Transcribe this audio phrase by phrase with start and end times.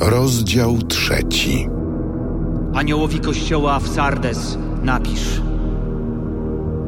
[0.00, 1.68] Rozdział trzeci.
[2.74, 5.42] Aniołowi kościoła w Sardes napisz.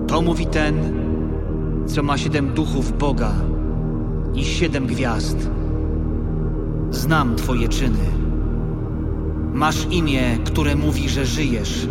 [0.07, 0.75] To mówi ten,
[1.87, 3.33] co ma siedem duchów Boga
[4.35, 5.51] i siedem gwiazd.
[6.91, 8.07] Znam Twoje czyny.
[9.53, 11.89] Masz imię, które mówi, że żyjesz,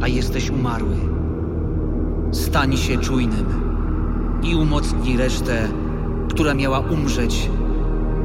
[0.00, 0.96] a jesteś umarły.
[2.32, 3.46] Stań się czujnym
[4.42, 5.68] i umocnij resztę,
[6.28, 7.50] która miała umrzeć,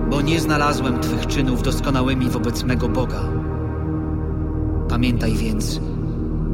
[0.10, 3.22] bo nie znalazłem Twych czynów doskonałymi wobec mego Boga.
[4.90, 5.82] Pamiętaj więc,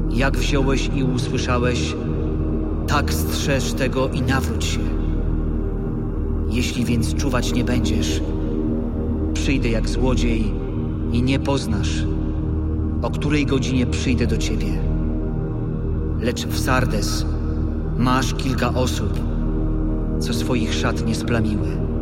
[0.10, 1.96] jak wziąłeś i usłyszałeś,
[2.88, 4.80] tak strzeż tego i nawróć się.
[6.50, 8.22] Jeśli więc czuwać nie będziesz,
[9.34, 10.54] przyjdę jak złodziej
[11.12, 12.06] i nie poznasz,
[13.02, 14.82] o której godzinie przyjdę do ciebie.
[16.20, 17.26] Lecz w Sardes
[17.98, 19.20] masz kilka osób,
[20.20, 21.93] co swoich szat nie splamiły.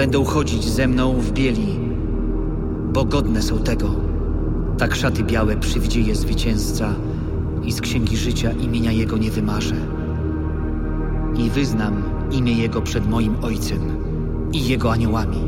[0.00, 1.78] Będą chodzić ze mną w bieli,
[2.92, 3.90] bo godne są tego.
[4.78, 6.94] Tak szaty białe przywdzie je zwycięzca
[7.64, 9.74] i z księgi życia imienia jego nie wymarzę.
[11.36, 13.78] I wyznam imię jego przed moim ojcem
[14.52, 15.40] i jego aniołami.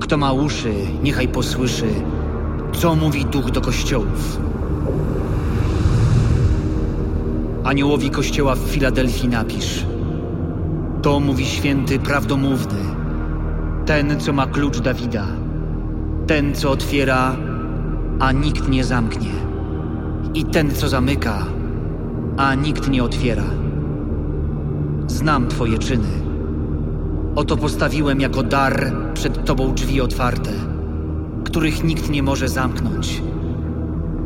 [0.00, 1.88] Kto ma uszy, niechaj posłyszy,
[2.72, 4.40] co mówi duch do kościołów.
[7.64, 9.86] Aniołowi kościoła w Filadelfii napisz.
[11.02, 12.98] To mówi święty prawdomówny,
[13.88, 15.26] ten, co ma klucz Dawida,
[16.26, 17.36] ten, co otwiera,
[18.18, 19.30] a nikt nie zamknie,
[20.34, 21.46] i ten, co zamyka,
[22.36, 23.44] a nikt nie otwiera.
[25.06, 26.08] Znam Twoje czyny.
[27.34, 30.50] Oto postawiłem jako dar przed Tobą drzwi otwarte,
[31.44, 33.22] których nikt nie może zamknąć.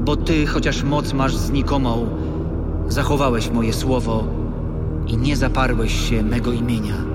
[0.04, 2.06] Bo Ty, chociaż moc masz znikomą,
[2.88, 4.24] zachowałeś moje słowo
[5.06, 7.11] i nie zaparłeś się mego imienia.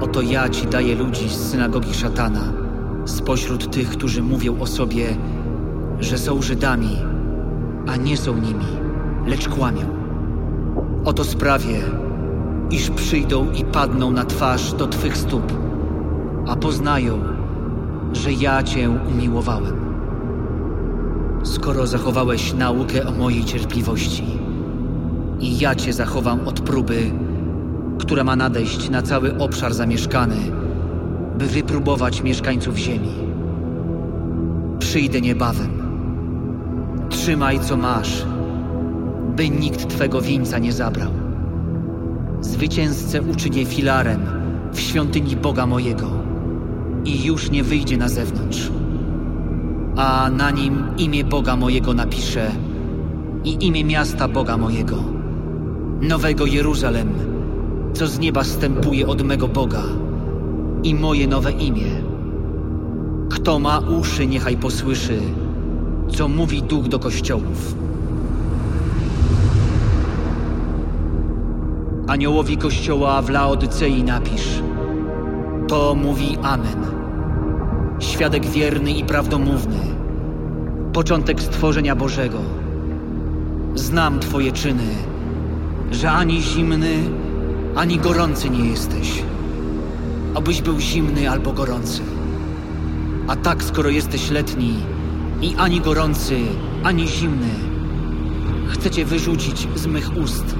[0.00, 2.52] Oto ja Ci daję ludzi z synagogi szatana,
[3.04, 5.16] spośród tych, którzy mówią o sobie,
[6.00, 6.96] że są Żydami,
[7.86, 8.66] a nie są nimi,
[9.26, 9.86] lecz kłamią.
[11.04, 11.80] Oto sprawię,
[12.70, 15.52] iż przyjdą i padną na twarz do Twych stóp,
[16.46, 17.18] a poznają,
[18.12, 19.76] że ja Cię umiłowałem.
[21.42, 24.24] Skoro zachowałeś naukę o mojej cierpliwości,
[25.40, 27.12] i ja Cię zachowam od próby,
[27.98, 30.36] która ma nadejść na cały obszar zamieszkany,
[31.38, 33.12] by wypróbować mieszkańców ziemi.
[34.78, 35.70] Przyjdę niebawem.
[37.08, 38.26] Trzymaj, co masz,
[39.36, 41.10] by nikt Twego wieńca nie zabrał.
[42.40, 44.20] Zwycięzcę uczynię filarem
[44.72, 46.10] w świątyni Boga mojego
[47.04, 48.70] i już nie wyjdzie na zewnątrz.
[49.96, 52.50] A na nim imię Boga mojego napiszę
[53.44, 54.96] i imię miasta Boga mojego,
[56.00, 57.35] nowego Jeruzalem,
[57.96, 59.82] co z nieba stępuje od mego Boga
[60.82, 61.90] i moje nowe imię.
[63.30, 65.18] Kto ma uszy, niechaj posłyszy,
[66.08, 67.74] co mówi duch do kościołów.
[72.06, 74.62] Aniołowi kościoła w Laodycei napisz.
[75.68, 76.86] To mówi Amen.
[77.98, 79.80] Świadek wierny i prawdomówny.
[80.92, 82.38] Początek stworzenia Bożego.
[83.74, 84.94] Znam Twoje czyny,
[85.90, 86.94] że ani zimny,
[87.76, 89.22] ani gorący nie jesteś.
[90.34, 92.02] Obyś był zimny albo gorący.
[93.28, 94.74] A tak, skoro jesteś letni
[95.42, 96.38] i ani gorący,
[96.82, 97.48] ani zimny,
[98.68, 100.56] chcę cię wyrzucić z mych ust.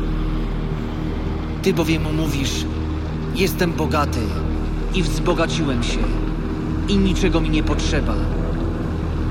[1.62, 2.64] Ty bowiem mówisz,
[3.34, 4.20] jestem bogaty
[4.94, 5.98] i wzbogaciłem się
[6.88, 8.14] i niczego mi nie potrzeba.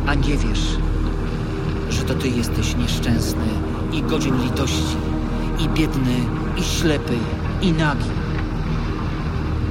[0.07, 0.77] A nie wiesz,
[1.89, 3.45] że to ty jesteś nieszczęsny
[3.93, 4.97] i godzien litości,
[5.59, 6.15] i biedny,
[6.57, 7.13] i ślepy,
[7.61, 8.09] i nagi.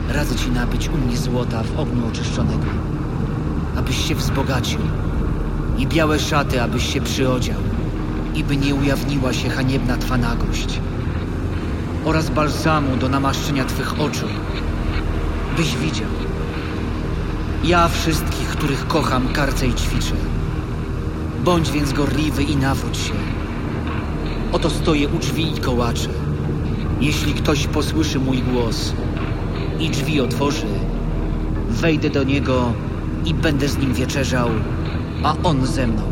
[0.09, 2.67] Radzę ci nabyć u mnie złota w ogniu oczyszczonego,
[3.77, 4.81] abyś się wzbogacił,
[5.79, 7.61] i białe szaty, abyś się przyodział,
[8.35, 10.81] i by nie ujawniła się haniebna twa nagość,
[12.05, 14.27] oraz balsamu do namaszczenia twych oczu,
[15.57, 16.09] byś widział.
[17.65, 20.15] Ja wszystkich, których kocham, karcę i ćwiczę.
[21.45, 23.34] Bądź więc gorliwy i nawróć się.
[24.55, 26.09] Oto stoję u drzwi i kołaczę.
[27.01, 28.93] Jeśli ktoś posłyszy mój głos
[29.81, 30.67] i drzwi otworzy,
[31.69, 32.73] wejdę do niego
[33.25, 34.49] i będę z nim wieczerzał,
[35.23, 36.03] a on ze mną.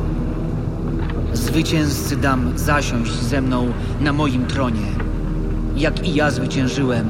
[1.32, 4.86] Zwycięzcy dam zasiąść ze mną na moim tronie,
[5.76, 7.08] jak i ja zwyciężyłem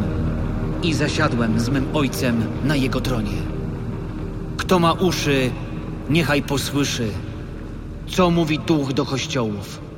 [0.82, 3.38] i zasiadłem z mym ojcem na jego tronie.
[4.56, 5.50] Kto ma uszy,
[6.10, 7.08] niechaj posłyszy,
[8.06, 9.91] co mówi duch do kościołów.